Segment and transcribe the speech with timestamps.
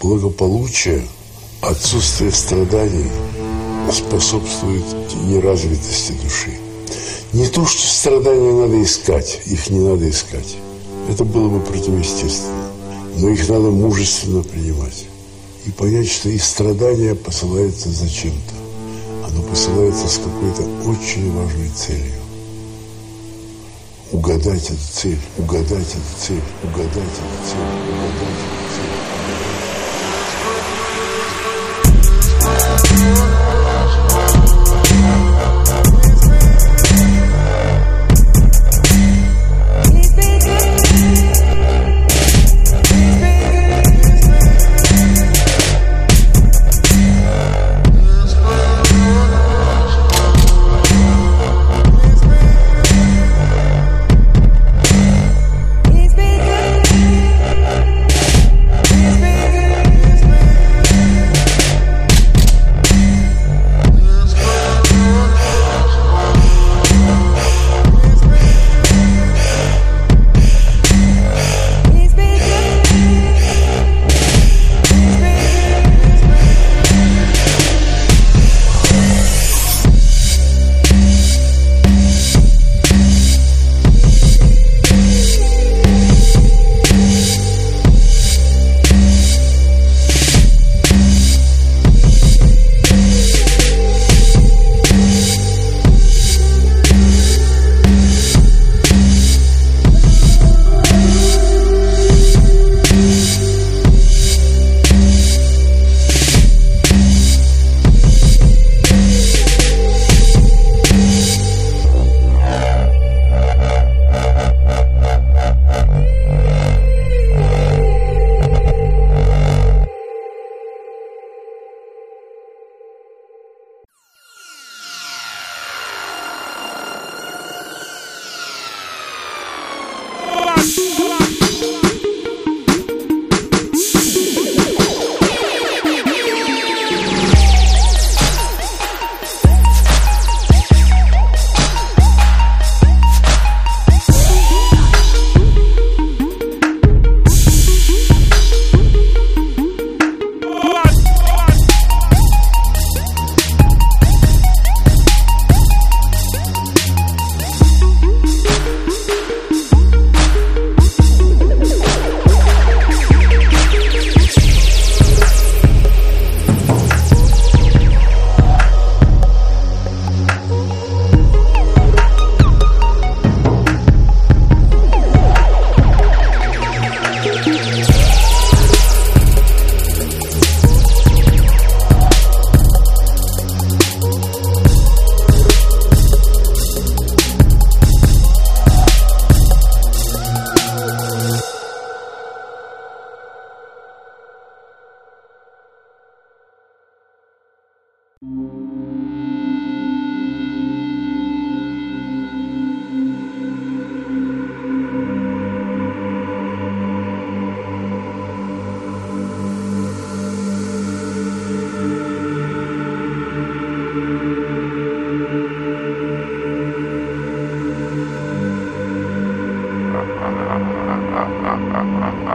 [0.00, 1.06] благополучие,
[1.60, 3.10] отсутствие страданий
[3.92, 4.84] способствует
[5.26, 6.58] неразвитости души.
[7.32, 10.56] Не то, что страдания надо искать, их не надо искать.
[11.08, 12.70] Это было бы противоестественно.
[13.16, 15.06] Но их надо мужественно принимать.
[15.66, 18.54] И понять, что их страдания посылаются зачем-то.
[19.26, 22.14] Оно посылается с какой-то очень важной целью.
[24.12, 27.60] Угадать эту цель, угадать эту цель, угадать эту цель,
[27.90, 28.99] угадать эту цель.
[32.82, 33.39] Понять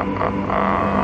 [0.05, 0.94] Ah, ah.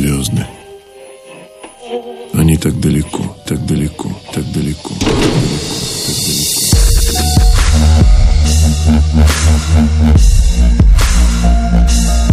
[0.00, 0.46] звезды.
[2.32, 5.74] Они так далеко, так далеко, так далеко, так далеко,
[6.06, 6.70] так далеко.
[11.42, 12.29] Так далеко.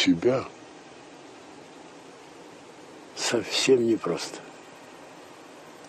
[0.00, 0.44] Себя
[3.14, 4.38] совсем непросто.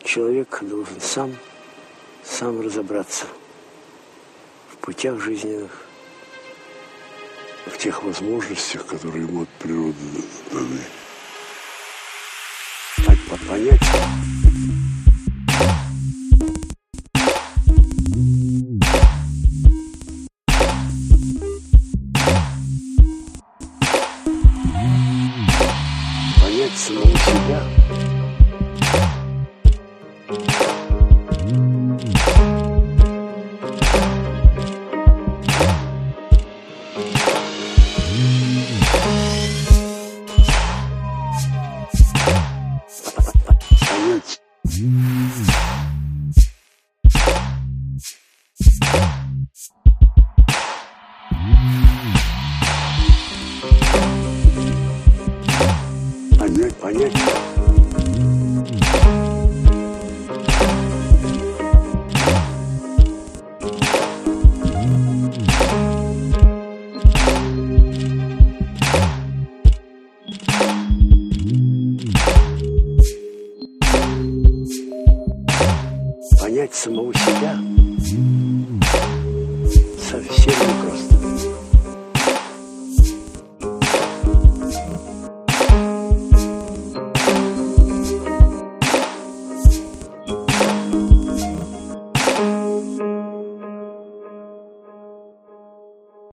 [0.04, 1.38] Человек должен сам,
[2.24, 3.26] сам разобраться
[4.74, 5.86] в путях жизненных,
[7.68, 9.96] в тех возможностях, которые ему от природы
[10.52, 10.82] даны.
[13.48, 14.41] Понять.
[56.82, 57.31] понять.
[80.42, 80.81] 谢谢。